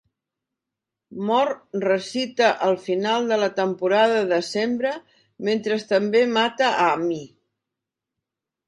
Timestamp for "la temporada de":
3.43-4.41